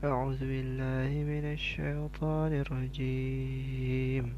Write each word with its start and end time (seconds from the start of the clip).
أعوذ 0.00 0.40
بالله 0.40 1.12
من 1.12 1.44
الشيطان 1.52 2.52
الرجيم. 2.64 4.32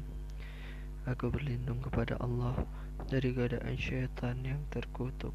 Aku 1.07 1.31
berlindung 1.31 1.79
kepada 1.79 2.19
Allah 2.19 2.67
dari 3.07 3.31
godaan 3.31 3.79
syaitan 3.79 4.43
yang 4.43 4.59
terkutuk. 4.67 5.31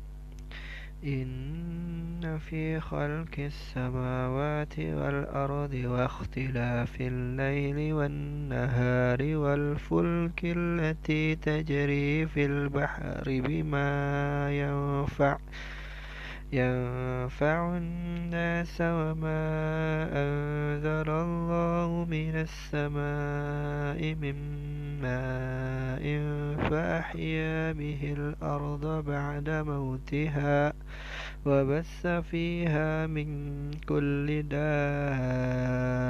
إن 1.01 2.39
في 2.39 2.81
خلق 2.81 3.35
السماوات 3.39 4.79
والأرض 4.79 5.75
واختلاف 5.75 6.93
الليل 7.01 7.93
والنهار 7.93 9.21
والفلك 9.23 10.41
التي 10.45 11.37
تجري 11.37 12.27
في 12.27 12.47
البحر 12.47 13.25
بما 13.25 13.91
ينفع 14.53 15.39
ينفع 16.53 17.77
الناس 17.77 18.81
وما 18.81 19.49
أنزل 20.13 21.11
الله 21.11 22.07
من 22.11 22.35
السماء 22.49 24.15
من 24.15 24.35
ماء 25.03 26.05
فأحيا 26.71 27.73
به 27.73 28.15
الأرض 28.19 29.05
بعد 29.05 29.51
موتها 29.51 30.73
وبث 31.47 32.07
فيها 32.07 33.07
من 33.07 33.29
كل 33.89 34.43
دابة 34.43 36.01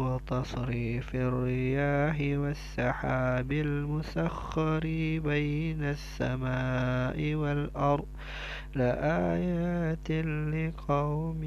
وتصريف 0.00 1.14
الرياح 1.14 2.16
والسحاب 2.20 3.52
المسخر 3.52 4.80
بين 5.24 5.84
السماء 5.84 7.34
والأرض 7.34 8.06
لآيات 8.77 10.07
لقوم 10.53 11.41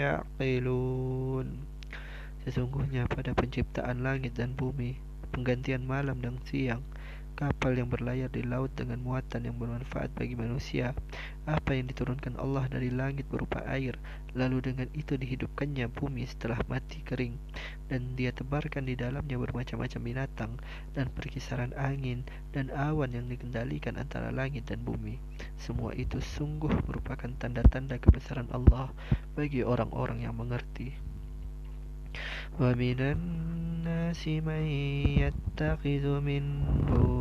يعقلون 0.00 1.48
Sesungguhnya 2.40 3.04
pada 3.04 3.36
penciptaan 3.36 4.00
langit 4.00 4.32
dan 4.40 4.56
bumi, 4.56 4.96
penggantian 5.28 5.84
malam 5.84 6.24
dan 6.24 6.40
siang, 6.48 6.80
kapal 7.40 7.72
yang 7.72 7.88
berlayar 7.88 8.28
di 8.28 8.44
laut 8.44 8.68
dengan 8.76 9.00
muatan 9.00 9.48
yang 9.48 9.56
bermanfaat 9.56 10.12
bagi 10.12 10.36
manusia, 10.36 10.92
apa 11.48 11.72
yang 11.72 11.88
diturunkan 11.88 12.36
Allah 12.36 12.68
dari 12.68 12.92
langit 12.92 13.24
berupa 13.32 13.64
air, 13.64 13.96
lalu 14.36 14.60
dengan 14.60 14.92
itu 14.92 15.16
dihidupkannya 15.16 15.88
bumi 15.88 16.28
setelah 16.28 16.60
mati 16.68 17.00
kering, 17.00 17.40
dan 17.88 18.12
dia 18.12 18.28
tebarkan 18.36 18.84
di 18.84 18.92
dalamnya 18.92 19.40
bermacam-macam 19.40 20.00
binatang, 20.04 20.52
dan 20.92 21.08
perkisaran 21.16 21.72
angin, 21.80 22.28
dan 22.52 22.68
awan 22.76 23.16
yang 23.16 23.24
dikendalikan 23.24 23.96
antara 23.96 24.28
langit 24.28 24.68
dan 24.68 24.84
bumi. 24.84 25.16
Semua 25.56 25.96
itu 25.96 26.20
sungguh 26.20 26.76
merupakan 26.84 27.32
tanda-tanda 27.40 27.96
kebesaran 27.96 28.52
Allah 28.52 28.92
bagi 29.32 29.64
orang-orang 29.64 30.28
yang 30.28 30.36
mengerti. 30.36 30.92
ومن 32.58 32.98
الناس 33.00 34.22
من 34.42 34.64
يتخذ 35.22 36.04
من 36.20 36.42
دون 36.90 37.03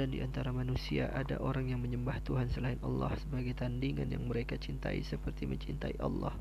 dan 0.00 0.16
di 0.16 0.24
antara 0.24 0.48
manusia 0.48 1.12
ada 1.12 1.36
orang 1.44 1.68
yang 1.68 1.84
menyembah 1.84 2.24
Tuhan 2.24 2.48
selain 2.48 2.80
Allah 2.80 3.12
sebagai 3.20 3.52
tandingan 3.52 4.08
yang 4.08 4.24
mereka 4.24 4.56
cintai 4.56 5.04
seperti 5.04 5.44
mencintai 5.44 6.00
Allah. 6.00 6.32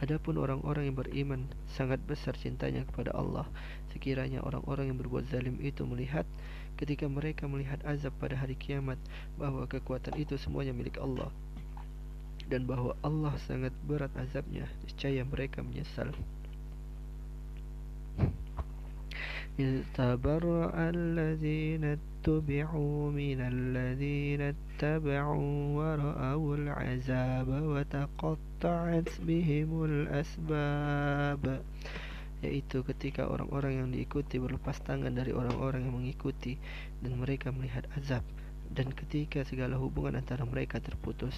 Adapun 0.00 0.40
orang-orang 0.40 0.88
yang 0.88 0.96
beriman 0.96 1.44
sangat 1.76 2.00
besar 2.08 2.32
cintanya 2.40 2.88
kepada 2.88 3.12
Allah. 3.12 3.44
Sekiranya 3.92 4.40
orang-orang 4.40 4.88
yang 4.88 4.96
berbuat 4.96 5.28
zalim 5.28 5.60
itu 5.60 5.84
melihat 5.84 6.24
ketika 6.80 7.04
mereka 7.04 7.44
melihat 7.44 7.84
azab 7.84 8.16
pada 8.16 8.32
hari 8.40 8.56
kiamat 8.56 8.96
bahwa 9.36 9.68
kekuatan 9.68 10.16
itu 10.16 10.40
semuanya 10.40 10.72
milik 10.72 10.96
Allah 10.96 11.28
dan 12.48 12.64
bahwa 12.64 12.94
Allah 13.02 13.34
sangat 13.44 13.74
berat 13.84 14.14
azabnya, 14.14 14.70
niscaya 14.86 15.26
mereka 15.26 15.66
menyesal. 15.66 16.14
إذ 19.59 19.83
تبرأ 19.93 20.73
الذين 20.89 21.83
اتبعوا 21.97 23.11
من 23.11 23.39
الذين 23.41 24.41
اتبعوا 24.41 25.53
ورأوا 25.77 26.51
العذاب 26.55 27.49
وتقطعت 27.49 29.09
بهم 29.27 29.69
الأسباب 29.85 31.43
yaitu 32.41 32.81
ketika 32.81 33.29
orang-orang 33.29 33.85
yang 33.85 33.89
diikuti 33.93 34.41
berlepas 34.41 34.81
tangan 34.81 35.13
dari 35.13 35.29
orang-orang 35.29 35.85
yang 35.85 36.01
mengikuti 36.01 36.57
dan 37.05 37.21
mereka 37.21 37.53
melihat 37.53 37.85
azab 37.93 38.25
dan 38.73 38.89
ketika 38.97 39.45
segala 39.45 39.77
hubungan 39.77 40.17
antara 40.17 40.41
mereka 40.47 40.81
terputus 40.81 41.37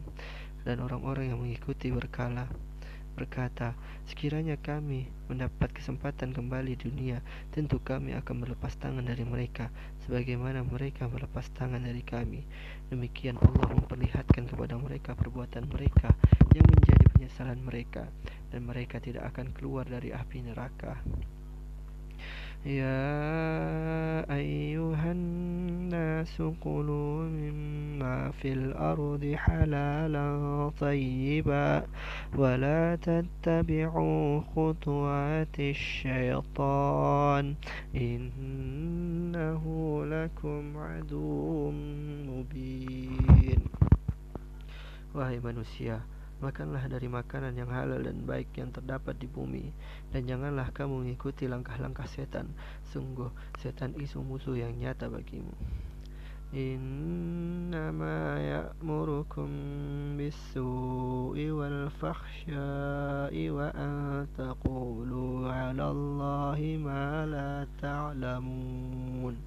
dan 0.67 0.83
orang-orang 0.83 1.33
yang 1.33 1.39
mengikuti 1.41 1.89
berkala 1.89 2.47
berkata, 3.11 3.75
"Sekiranya 4.07 4.55
kami 4.55 5.07
mendapat 5.27 5.75
kesempatan 5.75 6.31
kembali 6.31 6.79
dunia, 6.79 7.19
tentu 7.51 7.77
kami 7.83 8.15
akan 8.15 8.47
melepas 8.47 8.71
tangan 8.79 9.03
dari 9.03 9.27
mereka, 9.27 9.67
sebagaimana 10.07 10.63
mereka 10.63 11.11
melepas 11.11 11.51
tangan 11.51 11.83
dari 11.83 12.01
kami." 12.01 12.41
Demikian 12.87 13.35
Allah 13.39 13.67
memperlihatkan 13.75 14.47
kepada 14.47 14.79
mereka 14.79 15.11
perbuatan 15.15 15.67
mereka 15.67 16.15
yang 16.55 16.65
menjadi 16.67 17.05
penyesalan 17.11 17.59
mereka, 17.59 18.07
dan 18.49 18.63
mereka 18.63 19.03
tidak 19.03 19.27
akan 19.35 19.51
keluar 19.55 19.83
dari 19.83 20.15
api 20.15 20.47
neraka. 20.47 20.95
Ya 22.61 23.01
ayuhan 24.29 25.17
الناس 26.20 26.42
كلوا 26.60 27.24
مما 27.24 28.30
في 28.30 28.52
الأرض 28.52 29.24
حلالا 29.36 30.28
طيبا 30.80 31.86
ولا 32.36 32.96
تتبعوا 32.96 34.40
خطوات 34.40 35.56
الشيطان 35.60 37.54
إنه 37.96 39.64
لكم 40.04 40.62
عدو 40.76 41.70
مبين 42.28 43.60
Wahai 45.16 45.40
manusia, 45.40 46.04
Makanlah 46.44 46.84
dari 46.92 47.08
makanan 47.08 47.56
yang 47.56 47.72
halal 47.72 48.04
dan 48.04 48.28
baik 48.28 48.52
yang 48.60 48.68
terdapat 48.68 49.16
di 49.16 49.24
bumi 49.24 49.72
Dan 50.12 50.28
janganlah 50.28 50.68
kamu 50.76 51.08
mengikuti 51.08 51.48
langkah-langkah 51.48 52.04
setan 52.04 52.52
Sungguh 52.92 53.32
setan 53.56 53.96
itu 53.96 54.20
musuh 54.20 54.52
yang 54.52 54.76
nyata 54.76 55.08
bagimu 55.08 55.56
Ya'murukum 58.51 59.47
bis-su'i 60.19 61.47
wal-fakhsya'i 61.47 63.47
wa 63.55 63.71
an 63.71 64.27
taqulu 64.35 65.47
'ala 65.47 65.95
Allahi 65.95 66.75
ma 66.75 67.23
la 67.23 67.63
ta'lamun 67.79 69.39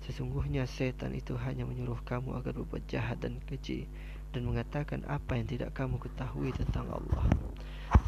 Sesungguhnya 0.00 0.64
setan 0.64 1.12
itu 1.12 1.36
hanya 1.36 1.68
menyuruh 1.68 2.00
kamu 2.08 2.40
agar 2.40 2.56
berbuat 2.56 2.88
jahat 2.88 3.20
dan 3.20 3.36
keji 3.44 3.84
dan 4.32 4.48
mengatakan 4.48 5.04
apa 5.04 5.36
yang 5.36 5.44
tidak 5.44 5.76
kamu 5.76 6.00
ketahui 6.00 6.48
tentang 6.56 6.88
Allah. 6.88 7.28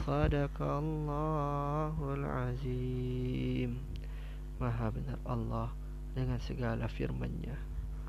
Sadaqallahul 0.08 2.24
azim. 2.24 3.76
Maha 4.56 4.88
benar 4.88 5.20
Allah 5.28 5.68
dengan 6.16 6.40
segala 6.40 6.88
firman-Nya. 6.88 7.71